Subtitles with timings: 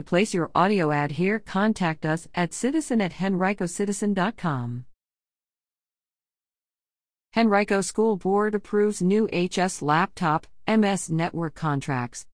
[0.00, 4.86] To place your audio ad here, contact us at citizen at henricocitizen.com.
[7.36, 12.24] Henrico School Board approves new HS laptop, MS network contracts.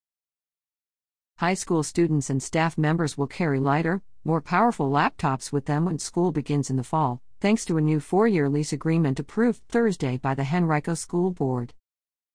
[1.38, 5.98] High school students and staff members will carry lighter, more powerful laptops with them when
[5.98, 10.18] school begins in the fall, thanks to a new four year lease agreement approved Thursday
[10.18, 11.74] by the Henrico School Board.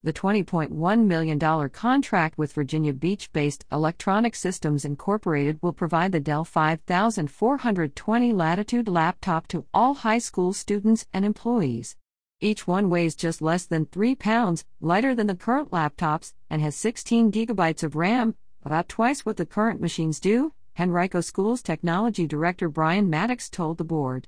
[0.04, 6.44] The $20.1 million contract with Virginia Beach based Electronic Systems Incorporated will provide the Dell
[6.44, 11.98] 5420 Latitude laptop to all high school students and employees.
[12.40, 16.76] Each one weighs just less than 3 pounds, lighter than the current laptops, and has
[16.76, 18.34] 16 gigabytes of RAM,
[18.64, 23.84] about twice what the current machines do, Henrico School's technology director Brian Maddox told the
[23.84, 24.28] board.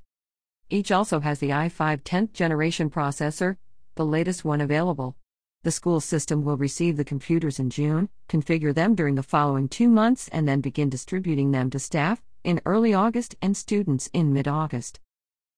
[0.69, 3.57] Each also has the i5 10th generation processor,
[3.95, 5.15] the latest one available.
[5.63, 9.87] The school system will receive the computers in June, configure them during the following two
[9.87, 14.45] months, and then begin distributing them to staff in early August and students in mid
[14.45, 14.99] August.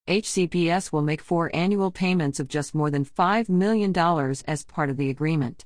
[0.08, 3.92] HCPS will make four annual payments of just more than $5 million
[4.46, 5.64] as part of the agreement.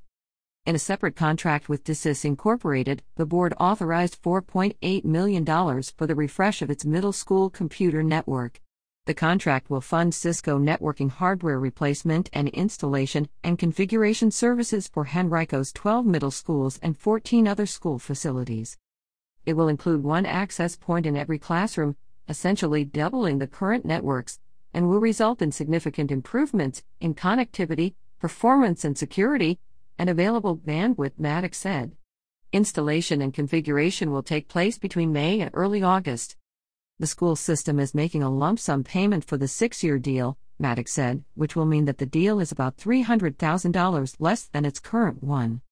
[0.64, 6.62] In a separate contract with DeSys Incorporated, the board authorized $4.8 million for the refresh
[6.62, 8.62] of its middle school computer network.
[9.10, 15.72] The contract will fund Cisco networking hardware replacement and installation and configuration services for Henrico's
[15.72, 18.78] 12 middle schools and 14 other school facilities.
[19.44, 21.96] It will include one access point in every classroom,
[22.28, 24.38] essentially doubling the current networks,
[24.72, 29.58] and will result in significant improvements in connectivity, performance, and security,
[29.98, 31.96] and available bandwidth, Maddox said.
[32.52, 36.36] Installation and configuration will take place between May and early August.
[37.00, 40.92] The school system is making a lump sum payment for the six year deal, Maddox
[40.92, 45.62] said, which will mean that the deal is about $300,000 less than its current one.